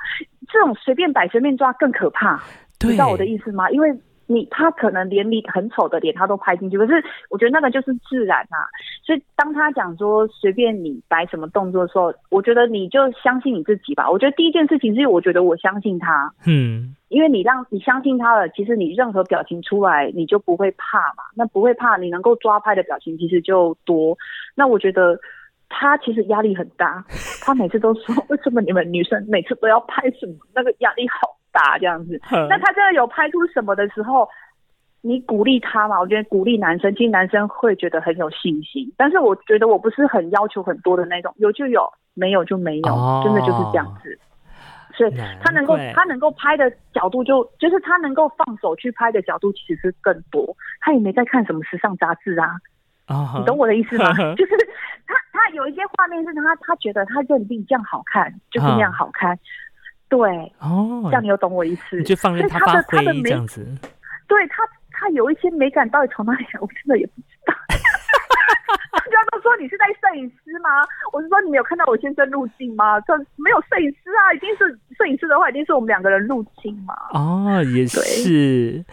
[0.47, 2.41] 这种随便摆、随便抓更可怕，
[2.81, 3.69] 你知道我的意思吗？
[3.69, 3.89] 因为
[4.27, 8.67] 你他可能连你很丑的脸他都拍进去，可是我觉得那个就是自然啊。
[9.03, 14.09] 所以当他讲说随便你摆什么动作的时候，我觉得你就相信你自己吧。
[14.11, 21.23] 我觉得第一件事情是，我觉得我相信他，嗯，因为你让你相信他了，其实你任何表情出来你就不会怕嘛。
[21.35, 24.17] 那不会怕，你能够抓拍的表情其实就多。
[24.55, 25.17] 那我觉得
[25.69, 27.05] 他其实压力很大，
[27.41, 31.37] 他每次都说 为什么你们女生每次都要拍什么，那个压力好。
[31.57, 34.29] 打这样子，那他真的有拍出什么的时候，
[35.01, 35.99] 你鼓励他嘛？
[35.99, 38.93] 我觉得鼓励男生，其实男生会觉得很有信心。
[38.95, 44.19] 但是我觉得我不是很要求很多的那种，有就有，没有就没有，真的就是这样子。
[44.95, 50.55] 所以他能够他能够拍的角度，就就是他能够放手去拍的角度，其实是更多。
[50.81, 52.55] 他也没在看什么时尚杂志啊，
[53.37, 54.13] 你懂我的意思吗？
[54.35, 54.51] 就是
[55.05, 59.37] 他他有一些画面是他他觉得他认定这样好看，就是那样好看。
[60.09, 62.01] 对哦，这样你又懂我意思？
[62.03, 63.65] 就放任他发挥这样子。
[64.27, 66.59] 对他，他有一些美感到底从哪里来？
[66.59, 67.53] 我真的也不知道。
[68.91, 70.69] 大家都说你是在摄影师吗？
[71.11, 72.99] 我是说你没有看到我先生入镜吗？
[73.01, 76.93] 这没有摄影师啊，一定是摄影师的话，一定是我们两个人入镜嘛。
[77.13, 78.83] 哦，也是。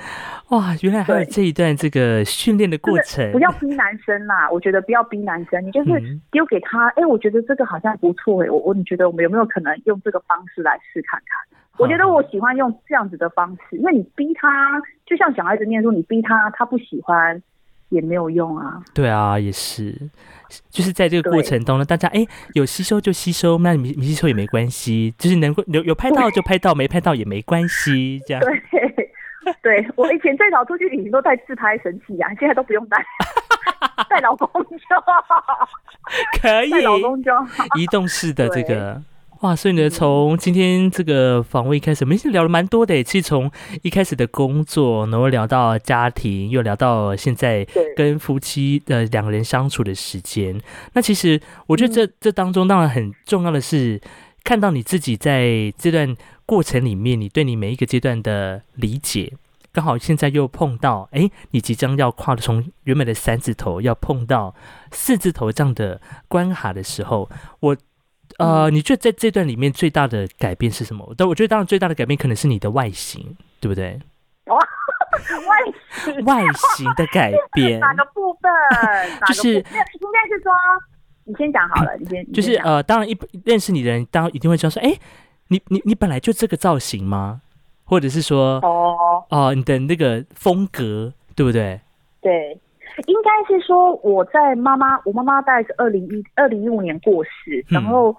[0.50, 3.30] 哇，原来还有这一段这个训练的过程。
[3.32, 5.90] 不要逼男生啦，我觉得不要逼男生，你就是
[6.30, 6.88] 丢给他。
[6.96, 11.58] 哎，我觉得这个好像不错哎，我我你觉得我们有没有可能用这个方式来试看看？
[11.76, 17.42] 我觉得我喜欢用这样子的方式，因为你逼他，就像小孩子念书，你逼他，他不喜欢。
[17.94, 18.82] 也没有用啊！
[18.92, 19.96] 对啊，也是，
[20.68, 28.42] 就是在这个过程中呢，大家哎有吸收就吸收，那没没吸收也没关系，就是能够有有拍到就拍到，没拍到也没关系， 这样。
[28.42, 28.60] 对，
[29.62, 33.04] 对我以前最早出去旅行都带自拍神器啊，现在都不用带，
[34.10, 35.68] 带老公就好，
[36.40, 39.00] 可以，带老公就好，移动式的这个。
[39.44, 43.04] 哇，所以呢，从今天这个访问一开始，我们聊了蛮多的。
[43.04, 43.50] 其实从
[43.82, 47.62] 一开始的工作，然后聊到家庭，又聊到现在
[47.94, 50.58] 跟夫妻的两个人相处的时间。
[50.94, 54.00] 那其实我觉得这这当中，当然很重要的是
[54.42, 59.34] 看到你自己在这段过程里面，你对你每一个阶段的理解。
[59.74, 64.54] 刚好现在又碰到，哎，你即将要跨从原本的三字头要碰到
[64.90, 67.28] 四字头这样的关卡的时候，
[67.60, 67.76] 我。
[68.38, 71.14] 呃，你觉得在这段里面最大的改变是什么？
[71.16, 74.00] 但我觉得当然最大的改变可能是你的外形，对不对？
[74.44, 75.72] 外
[76.04, 76.42] 形外
[76.76, 78.50] 形的改 变哪个部分？
[79.26, 79.78] 就是应该
[80.28, 80.52] 是说，
[81.24, 84.94] 你先讲好了，你先就是呃，当然一认识你的人，当然一定会知道说，哎，
[85.48, 87.40] 你你你本来就这个造型吗？
[87.84, 91.80] 或者是说，哦哦，你的那个风格，对不对？
[92.20, 92.58] 对。
[93.06, 98.14] 应该是说我在妈妈，我妈妈大概是二零一二零一五年过世，然后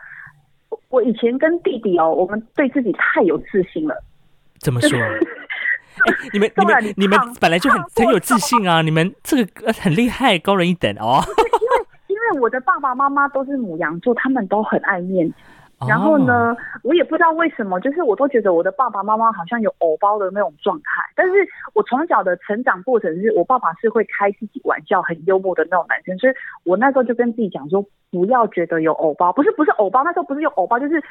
[0.89, 4.03] 我以前跟弟弟哦，我们对自己太有自信了。
[4.59, 4.99] 怎么说？
[6.05, 8.81] 哎，你们你们你们本来就很很有自信啊！
[8.81, 11.23] 你们这个很厉害，高人一等哦。
[12.09, 15.35] 因为因为我的爸爸妈妈都是母羊座，他们都很爱面子。
[15.87, 21.03] 然后呢，我也不知道为什么，就是我都觉得我的爸爸妈妈好像有偶包的那种状态。
[21.15, 21.33] 但是
[21.73, 26.33] 我从小的成长过程是我爸爸是会开自己玩笑、很幽默的那种男生，所以
[26.63, 31.03] 我那时候就跟自己讲说，不要觉得有偶包，不是不是偶包，那时候不是有偶包，就是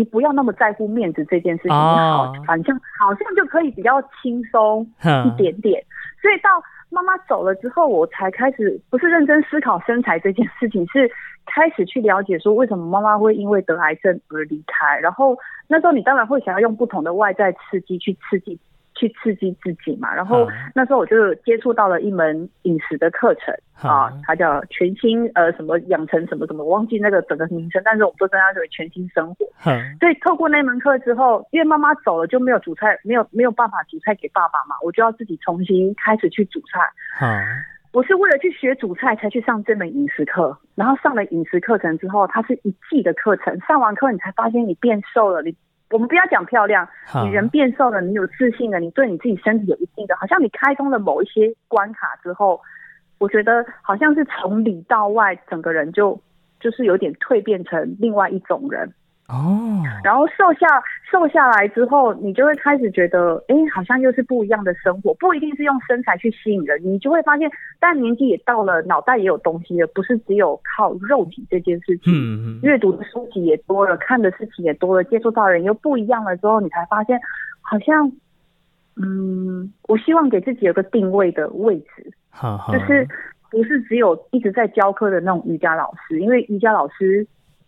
[0.00, 4.86] 你不要那么在乎面子这件事情，好，反正好像就可以比较轻松
[5.26, 5.84] 一点点。
[6.22, 6.48] 所以到
[6.88, 11.10] 妈妈走了之后，我才开始不是认真思考身材这件事情，是。
[11.46, 15.36] 开始去了解说为什么妈妈会因为得癌症而离开，然后
[15.66, 18.56] 那时候你当然会想要用不同的外在刺激去刺激。
[19.00, 29.46] 去刺激自己嘛，然后那时候我就接触到了一门饮食的课程啊，它叫全新呃什么养成什么什么，我忘记那个整个名称，但是我们都称它为全新生活。
[29.98, 37.26] 所以透过那门课之后，因为妈妈走了就没有煮菜，没有没有办法煮菜给爸爸嘛，我就要自己重新开始去煮菜。
[37.92, 45.56] 我是为了去学煮菜才去上这门饮食课，然后上了饮食课程之后，它是一季的课程，上完课你才发现你变瘦了，你。
[45.90, 46.88] 我们不要讲漂亮，
[47.24, 52.60] 你人变瘦了，你有自信了，你对你自己身体有一定的，好像你开通了某一些关卡之后，
[53.18, 56.20] 我觉得好像是从里到外，整个人就
[56.60, 58.92] 就是有点蜕变成另外一种人。
[59.30, 60.66] 哦，然后瘦下
[61.08, 72.12] 瘦下来之后，你就会开始觉得，哎，好像又是不一样的生活，不一定是用身材去吸引人，你就会发现，但年纪也到了，脑袋也有东西了，不是只有靠肉体这件事情。
[72.12, 72.60] 嗯嗯。
[72.64, 77.20] 阅读的书籍也多了，看的事情也多了，接触到人又不一样了之后，你才发现，
[77.60, 78.10] 好像，
[78.96, 82.10] 嗯，我希望给自己有个定位的位置，
[82.72, 83.06] 就是
[83.48, 87.24] 不是只有一直在教课的那种瑜伽老师，因为瑜伽老师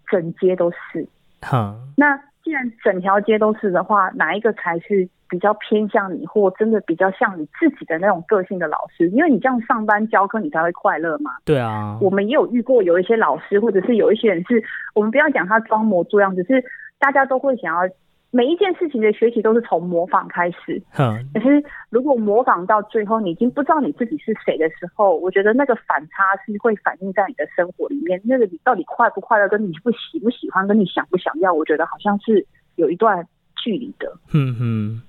[0.08, 1.06] 整街都是。
[1.42, 9.08] 好，那既然整条街都是的话，哪一个才是比较偏向你，或真的比较像你自己的那种个性的老师？
[9.10, 11.32] 因为你这样上班教课，你才会快乐嘛。
[11.44, 14.62] 对啊，我们也有遇过有一些老师，或者是有一些人是，
[14.94, 16.64] 我们不要讲他装模作样，只是
[16.98, 17.92] 大家都会想要。
[18.34, 28.18] 每一件事情的学习都是从模仿开始，嗯，可是如果模仿到最后，你已经不知道你自己是谁的时候，我觉得那个反差是会反映在你的生活里面。
[28.24, 33.28] 那个你到底快不快乐，跟你不喜不喜欢，跟你想不想要，我觉得好像是有一段
[33.62, 34.10] 距离的。
[34.32, 35.02] 嗯哼，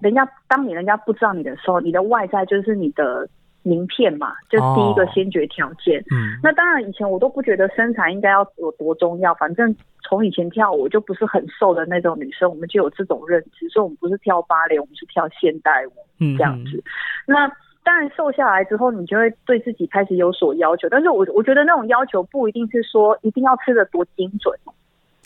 [0.00, 3.28] 人家当你人家不知道你的时候，你的外在就是你的。
[3.64, 5.98] 名片嘛，就第一个先决条件。
[6.12, 15.92] 嗯，那当然以前我都不觉得身材应该要有多重要，反正从以前跳舞就不是很瘦的那种女生，我们就有这种认知，所以我们不是跳芭蕾，我们是跳现代舞，
[16.36, 16.84] 这样子。
[17.26, 17.50] 那
[17.82, 24.54] 当然瘦下来之后，你就会对自己开始有所要求，但是我我觉得那种要求不一定是说一定要吃的多精准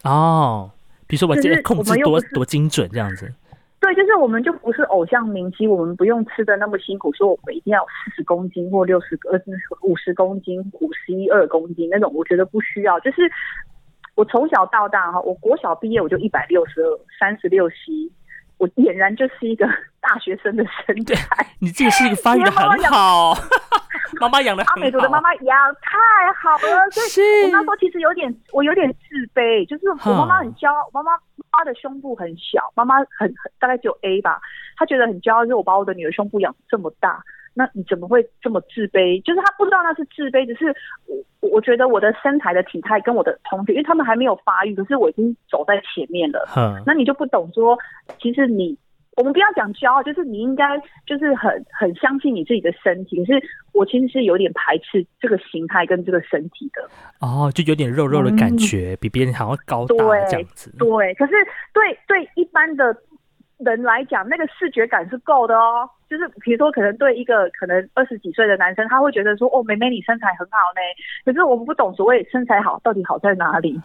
[0.05, 0.71] 哦，
[1.07, 3.33] 比如说我今天控制多多精准这样子。
[3.81, 9.41] 对，就是我们就不是偶像明星，我们不用吃的那么辛苦，说我们一定要四十公斤或六十呃
[9.83, 12.99] 五十公斤、五十一二公斤那种，我觉得不需要。
[13.01, 13.31] 就是
[14.17, 18.11] 我从小到大哈，我国小毕业我就一百六十二，三十六 C，
[18.59, 19.67] 我俨然就是一个
[20.01, 21.47] 大学生的身 材。
[21.61, 23.35] 你这个是一个发育的很好，
[24.21, 25.99] 妈妈养的阿美族的妈妈养太
[26.41, 31.13] 好了，所以我那时候其实有点我有点自卑，就是我妈妈很骄傲，妈妈。
[31.51, 34.39] 妈的胸部很小，妈妈很很大概只有 A 吧，
[34.77, 37.21] 她觉得很骄傲，就是我把我的女儿胸部养这么大，
[37.55, 39.23] 那你怎么会这么自卑？
[39.23, 40.75] 就是他不知道那是自卑，只是
[41.41, 46.47] 我我觉得我的身材的体态跟我的同学，因为他们还没有发育，可是我已经走在前面了，
[46.87, 47.79] 那你就不懂说，
[48.21, 48.77] 其实你。
[49.17, 53.17] 我们不要讲骄傲，就是你应该就是很很相信你自己的身体。
[53.17, 56.89] 可是我其实是有点排斥这个形态跟这个身体的。
[57.19, 59.97] 哦，就有点肉肉的感觉，比别人还要高大
[60.31, 60.73] 这样子。
[60.79, 61.33] 对，可是
[61.73, 62.97] 对对一般的
[63.59, 65.89] 人来讲，那个视觉感是够的哦。
[66.09, 70.81] 就是比如说，可能对一个可能二十几岁的男生，他会觉得说：“哦，妹妹你身材很好呢。”
[71.25, 73.79] 可是我们不懂所谓身材好到底好在哪里。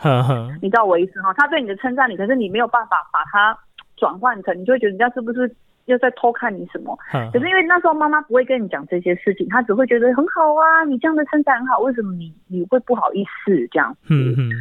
[0.62, 1.34] 你知道我意思哈？
[1.38, 3.58] 他对你的称赞你，可是你没有办法把它。
[3.96, 5.50] 转换成你就会觉得人家是不是
[5.86, 6.98] 又在偷看你什么？
[7.32, 14.08] 可是因为那时候妈妈不会跟你讲这些事情，她只会觉得很好啊，你这样的身材很好，为什么你你会不好意思这样子？
[14.10, 14.52] 嗯嗯，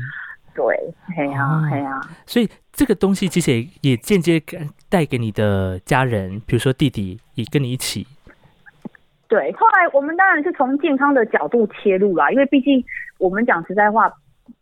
[0.55, 0.77] 对，
[1.17, 2.01] 嘿啊嘿啊。
[2.27, 4.43] 所以这个东西其实也也间接
[4.88, 8.07] 带给你的家人，比如说弟弟也跟你一起。
[9.29, 12.85] 对，后来我们当然是从健康的角度切入啦，因为毕竟
[13.19, 14.12] 我们讲实在话。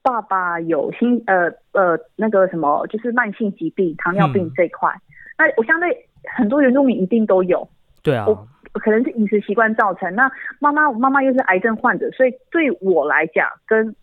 [0.03, 4.91] 爸爸有心呃呃那个什么，就是慢性疾病，糖尿病这一块。
[5.37, 7.67] 那我相对很多原住民一定都有。
[8.03, 8.25] 对啊。
[8.27, 10.15] 我可能是饮食习惯造成。
[10.15, 13.95] 那妈妈妈妈又是癌症患者，所以对我来讲，跟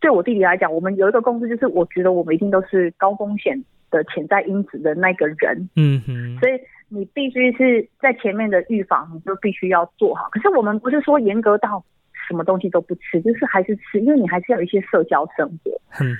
[0.00, 5.68] 对我弟弟来讲，我们有一个共识，就是我觉得我们一定都是高风险的潜在因子的那个人。
[5.76, 6.38] 嗯哼。
[6.40, 6.52] 所以
[6.88, 10.28] 你必须是在前面的预防，你就必须要做好。
[10.32, 11.84] 可是我们不是说严格到。
[12.28, 15.72] 什么东西都不吃，就是还是吃，因为你还是要有一些社交生活。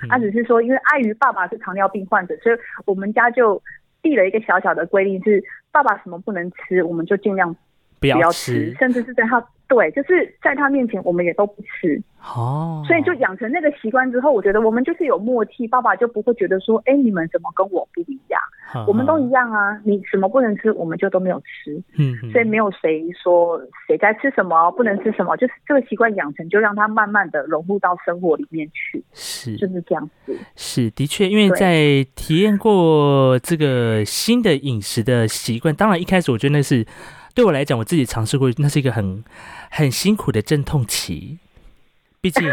[0.08, 3.62] 他只是说，因为碍于爸爸是糖尿病患者，所以我们家就
[4.02, 5.40] 立了一个小小的规定，是
[5.70, 7.54] 爸爸什么不能吃，我们就尽量
[8.00, 9.44] 不要吃，甚至是在他。
[9.68, 18.40] 对，就是在他面前，我们也都不吃哦，所以就养成那个习惯之后，我觉得我们就是有默契，爸爸就不会觉得说，哎，你们怎么跟我不一样？
[18.88, 36.84] 我们都一样啊，你什么不能吃，我们就都没有吃，嗯，所以没有谁说谁该吃什么不能吃什么，就是这个习惯养成，就让他慢慢的融入到生活里面去，是，就是这样子，是的确，因为在体验过这个新的饮食的习惯，当然一开始我觉得那是。
[37.34, 39.24] 对我来讲，我自己尝试过，那是一个很
[39.70, 41.38] 很辛苦的阵痛期。
[42.20, 42.46] 毕竟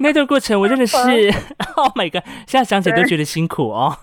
[0.00, 0.96] 那段过程，我真的是，
[1.76, 2.22] Oh my god！
[2.46, 3.96] 现在想起来都觉得辛苦哦。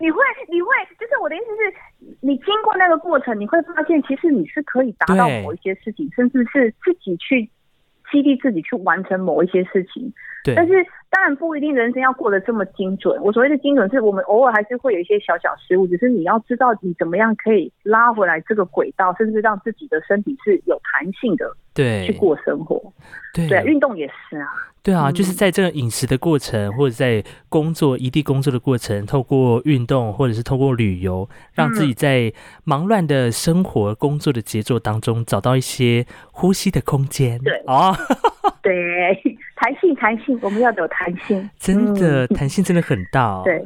[0.00, 1.74] 你会，你会，就是我的意思是，
[2.20, 7.48] 你经过那个过程，你会发现，其实你是可以达到某一些事情，甚至是自己去
[8.10, 10.12] 激励自己去完成某一些事情。
[10.44, 10.86] 对，但是。
[11.12, 13.20] 当然不一定人生要过得这么精准。
[13.20, 22.80] 我所谓的精准，是我们偶尔还是会有一些小小失误，只是你要知道你怎么样可以拉回来这个轨道，甚至让自己的身体是有弹性的，对，去过生活。
[23.32, 24.46] 对，运动也是啊。
[24.82, 32.32] 对啊，就是在这个饮食的过程，或者在工作异地工作的过程，透过运动或者是透过旅游，让自己在
[32.64, 37.38] 忙乱的生活工作的节奏当中找到一些呼吸的空间。
[37.40, 37.94] 对，哦，
[38.62, 38.72] 对。
[39.62, 43.42] 弹性，弹性，我们要有弹性，真的弹性真的很大。
[43.44, 43.62] 对，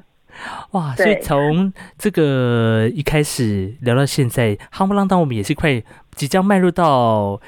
[0.72, 5.80] 哇，所以从这个一开始聊到现在，夯不啷当，我们也是快
[6.16, 7.40] 即将迈入到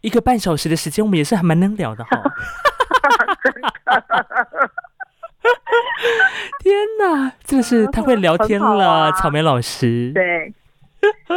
[0.00, 2.22] 一个半小时的时间，我们也是还蛮能聊的哈。
[6.60, 10.12] 天哪，真的是太会聊天了，草莓老师。
[10.14, 10.52] 对，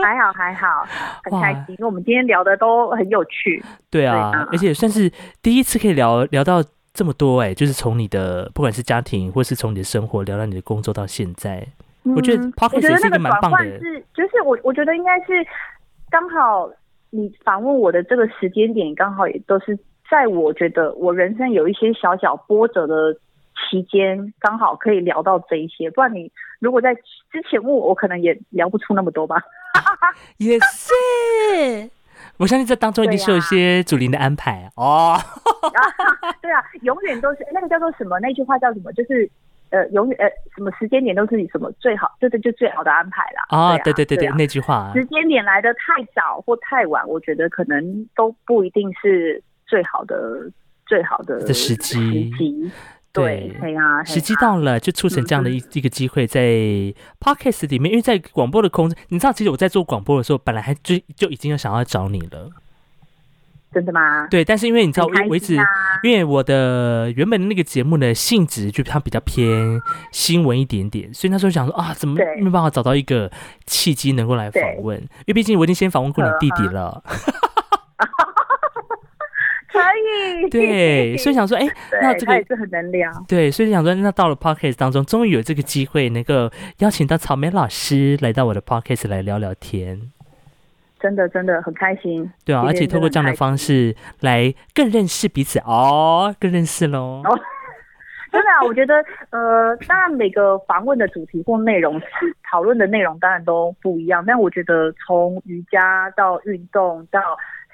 [0.01, 0.85] 还好还好，
[1.23, 3.63] 很开心，因为我们今天聊的都很有趣。
[3.89, 11.65] 对啊，而且算是第一次可以聊聊到这么多哎，就是从你的不管是家庭，或是从你的生活聊到你的工作到现在，
[12.03, 13.63] 我觉得 p o c a s t 是一个蛮棒的。
[13.79, 15.45] 是，就是我我觉得应该是
[16.09, 16.69] 刚好
[17.13, 19.77] 你访问我的这个时间点，刚好也都是
[20.09, 23.15] 在我觉得我人生有一些小小波折的。
[23.69, 29.37] 期间刚好可以聊到这一些，不然你如果在之前问我，我可能也聊不出那么多吧。
[30.37, 31.89] 也是，
[32.37, 35.15] 我相信这当中一定是有一些主灵的安排哦。
[36.41, 38.19] 对啊，永远都是那个叫做什么？
[38.19, 38.91] 那句话叫什么？
[38.93, 39.29] 就是
[39.73, 43.43] 呃，永远呃，什么时间点都是你什么最好，这个，就最好的安排啦。
[43.49, 50.15] 啊，对对对对，那句话，时间点来的太早或太晚，我觉得可能都不一定是最好的
[50.85, 52.29] 最好的时机。
[52.29, 52.71] 时机
[53.11, 56.41] 对，对啊，时机到了，就促成这样的一一个机会，在
[57.19, 62.49] podcast 里面，因为在广播的空间，你知道，其实我在做广播的时候，本来还就就已经有想要找你了，
[63.73, 64.27] 真的吗？
[64.29, 65.55] 对，但是因为你知道，我一直
[66.03, 69.81] 因为我的原本的那个节目的性质就它比较偏
[70.11, 73.31] 新闻一点点，所以那时候想说啊，怎么没办法找到一个
[73.65, 74.97] 契机能够来访问？
[74.97, 77.03] 因为毕竟我已经先访问过你 弟弟了。
[79.73, 81.67] 可以， 对，所以想说，哎，
[81.99, 83.11] 那这个也是很能聊。
[83.27, 90.11] 对，所以想说，那到了 podcast 当中，终于有这个机会能够邀请到草莓老师来到我的 podcast 来聊聊天，
[91.03, 92.31] 真的真的很开心。
[92.45, 97.21] 对啊，而且透过这样的方式来更认识彼此哦，更认识喽。
[98.31, 98.95] 真的啊，我觉得，
[99.29, 102.07] 呃，当然每个访问的主题或内容是
[102.49, 104.23] 讨论的内容，当然都不一样。
[104.25, 107.19] 但我觉得从瑜伽到运动到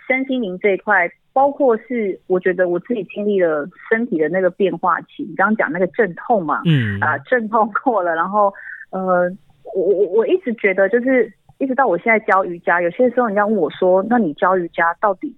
[0.08, 1.10] 身心灵这一块。
[1.32, 5.24] 包括是，我觉得我自己经历了身体的那个变化期。
[5.24, 8.52] 你刚刚讲那个阵痛嘛，嗯啊，阵痛过了，然后
[8.90, 9.32] 呃，
[9.74, 15.38] 我我我一直觉得，就是一直到我现在教瑜伽，有些时候人家问我说，那你教瑜伽到底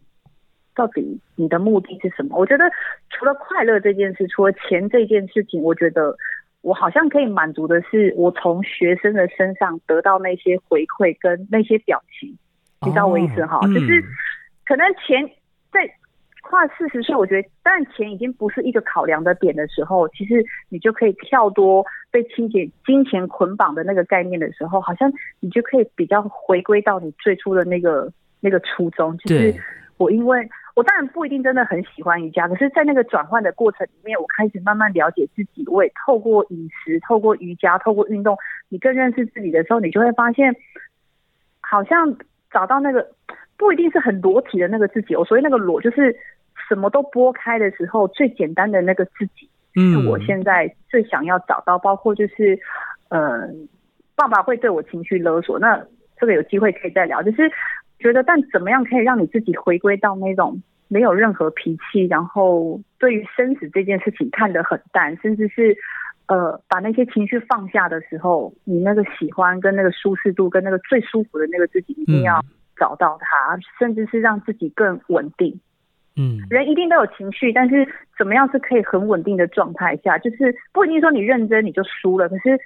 [0.74, 2.38] 到底你的目的是什么？
[2.38, 2.64] 我觉得
[3.10, 6.16] 除了快乐这件事，除了钱这件事情，我觉得
[6.62, 12.38] 我好像可以满足的是，我从学生的身上得到那些回馈跟那些表情，
[12.86, 13.60] 你知道我意思哈？
[13.68, 14.02] 就是
[14.66, 15.30] 可能钱。
[15.72, 15.80] 在
[16.52, 25.10] 跨四十岁，我觉得，但钱已经不是一个考量的点的时候，其实你就可以跳多被金钱金钱捆绑的那个概念的时候，好像
[25.40, 28.12] 你就可以比较回归到你最初的那个
[28.42, 29.18] 那个初衷。
[29.18, 29.56] 就是
[29.96, 35.66] 我，因为我当然不一定真的很喜欢瑜伽，可是在那个转换的过程里面，我开始慢慢了解自己。
[35.68, 38.38] 我也透过饮食、透过瑜伽、透过运动，
[38.68, 40.54] 你更认识自己的时候，你就会发现，
[41.62, 42.18] 好像
[42.52, 43.10] 找到那个。
[43.58, 46.16] 不一定是很裸体的那个自己，我所谓那个裸，就是
[46.68, 51.78] 什么都拨开的时候，最简单的那个自己，是我现在最想要找到。
[51.78, 52.60] 包括就是，
[53.10, 53.48] 呃，
[54.16, 55.86] 爸爸会对我情绪勒索，那
[56.20, 57.22] 这个有机会可以再聊。
[57.24, 57.52] 就是
[58.00, 65.76] 觉得，但怎么样可以让你自己回归到那种没有任何脾气，然后对于生死这件事情看得很淡，甚至是
[66.28, 72.44] 呃把那些情绪放下的时候，你那个喜欢跟那个舒适度跟那个最舒服的那个自己一定要。
[72.78, 75.60] 找到他，甚至是让自己更稳定。
[76.16, 80.18] 嗯，人一定都有情绪，但是怎么样是可以很稳定的状态下？
[80.18, 82.60] 就是不一定说你认真你就输了，可是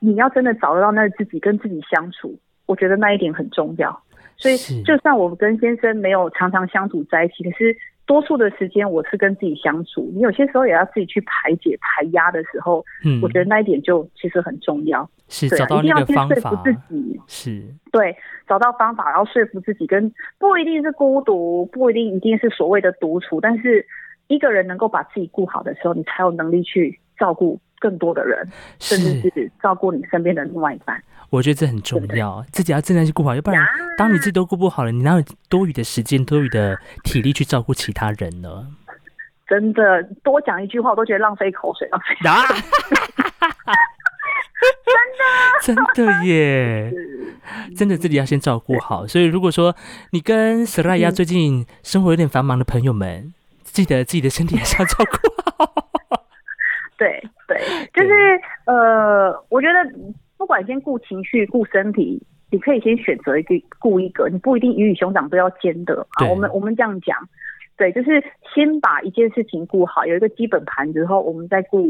[0.00, 4.02] 你要真的找得到那自己跟自己相处，我觉得那一点很重要。
[4.36, 7.76] 所以，就算我跟先生没有常常相处在一起，可是。
[8.04, 17.62] 多数的时间我是跟自己相处，你有些时候也要自己去排解、排压的时候，嗯，我觉得那一点就其实很重要，是找到一定要去说服自己，是。
[17.90, 18.16] 对，
[18.48, 23.86] 找到方法，然后说服自己，跟不一定是孤独，不一定一定是所谓的独处，但是
[24.26, 31.02] 一个人能够把自己顾好的时候，你才有能力去照顾更多的人，甚至是照顾你身边的另外一半。
[31.30, 33.60] 我觉得这很重要，自己要真的去顾好，要不然
[33.98, 38.68] 当你自己都顾不好了，你哪有多余的时间、多余的体力去照顾其他人呢？
[39.48, 42.46] 真的，多讲一句话我都觉得浪费口水，浪费啊！
[45.64, 46.92] 真的，真的耶！
[47.76, 49.06] 真的自己要先照顾好。
[49.06, 49.74] 所以，如果说
[50.10, 55.81] 你跟 s r a y a，最近生活有点繁忙的朋友们，记得自己的身体还是要照顾好。
[57.02, 57.58] 对对，
[57.92, 60.18] 就是呃，我觉得。
[60.38, 66.26] 不管先顾情绪、顾身体，你可以先选择一个顾一个，你不一定鱼与熊掌都要兼得啊。
[66.26, 67.16] 我们我们这样讲，
[67.76, 68.20] 对，就是
[68.52, 71.86] 先把一件事情顾好，有一个基本盘之后，我们再顾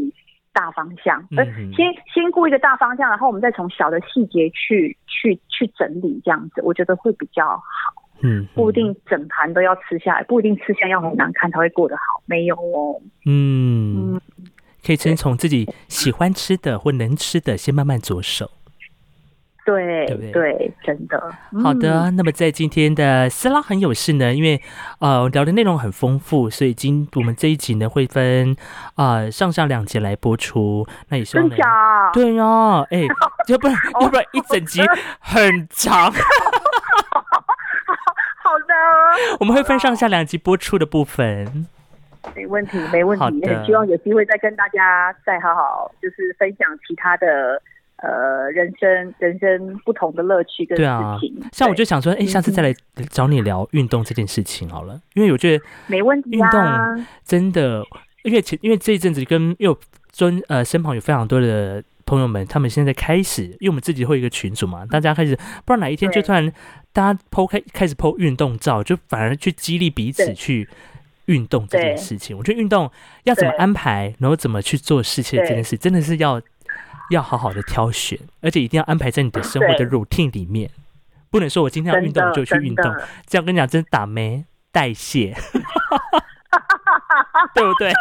[0.53, 1.27] 大方向。
[1.35, 1.43] 呃，
[1.75, 7.63] 先先顾一个大方向，然后我们再从小的细节去去去整理，这样子我觉得会比较好。
[8.23, 13.01] 嗯，不一定整盘都要吃下来，不一定吃相要很难看才会过得好，没有哦。
[13.25, 14.21] 嗯。
[14.85, 18.51] 可以先从自己喜欢吃的或能吃的先慢慢着手。
[19.64, 21.33] 对对对，真的。
[21.62, 24.61] 好的，那么在今天的斯拉很有事呢，因为
[24.99, 28.57] 呃聊的内容很丰富，所以今我们这一集呢会分
[28.97, 30.85] 啊上下两集来播出。
[31.11, 31.57] 那也希望对
[32.35, 33.03] 呀，哎，
[33.47, 34.83] 要不然要不然一整集
[35.20, 36.11] 很长。
[38.43, 38.74] 好的，
[39.39, 41.68] 我们会分上下两集播出的部分。
[42.35, 43.49] 没问题，没问题。
[43.49, 47.61] 很希望有机会再跟大家再好好就是分享其他的。
[48.03, 50.85] 呃，人生人生不同的乐趣跟事
[51.20, 52.75] 情，像我就想说，哎，下次再来
[53.09, 56.31] 找你聊运动这件事情好了，因为我觉得没问题。
[56.31, 56.61] 运动
[57.25, 57.85] 真的，
[58.25, 59.79] 因为前因为这一阵子跟又
[60.11, 66.53] 尊呃身旁有非常多的朋友们，他们现在开始，因为我们自己会一个群组嘛，大家开始不知道哪一天就突然
[66.93, 70.68] 大家剖开开始剖运动照，就反而去激励彼此去
[71.27, 72.37] 运动这件事情。
[72.37, 72.91] 我觉得运动
[73.25, 76.41] 要怎么安排，然后怎么去做事情这件事，真的是要。
[77.11, 80.70] 要好好的挑选，而且一定要安排在你的生活的 routine 里面，
[81.31, 82.95] 不能说我今天要运动我就去运动，
[83.27, 85.37] 这样跟你讲真打没代谢，
[87.55, 87.93] 对不对？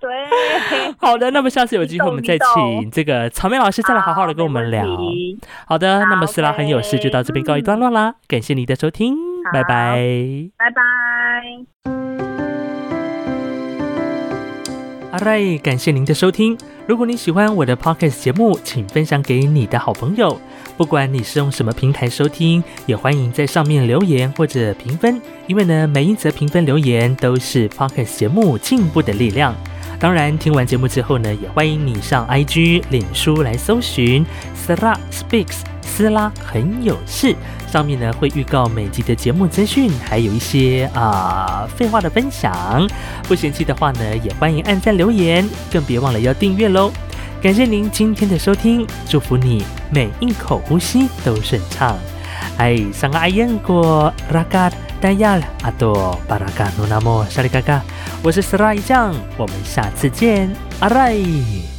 [0.00, 0.26] 对，
[0.98, 4.84] 好的，那么下次有机会我们再请这个草莓老师再来好好的跟我们聊。
[5.64, 9.16] 好的，那么斯拉很有事就到这边告一段落啦，感谢你的收听，
[9.50, 9.96] 拜拜，
[10.58, 11.21] 拜拜。
[15.10, 16.56] 阿瑞，感谢您的收听。
[16.86, 20.40] 如果你喜欢我的 podcast 节目，请分享给你的好朋友。
[20.76, 25.20] 不管你是用什么平台收听，也欢迎在上面留言或者评分。
[25.46, 29.54] 因为呢，每一则评分留言都是 podcast 节目进步的力量。
[30.00, 34.26] 当然，听完节目之后呢，也欢迎你上 IG、脸书来搜寻
[34.66, 37.36] Sara Speaks，斯拉很有事。
[37.72, 42.86] 上面呢会预告每集的节目资讯，还有一些啊废话的分享。
[43.26, 46.92] 不嫌弃的话呢，也欢迎按赞留言，更别忘了要订阅喽。
[47.40, 51.96] 感谢您今天的收听，祝福你每一口呼吸都顺畅。
[52.58, 54.70] 哎，上个阿燕过拉嘎
[55.00, 57.82] 丹亚阿多巴拉嘎努那莫沙里嘎嘎，
[58.22, 61.71] 我是斯拉一酱，我们下次见，阿来。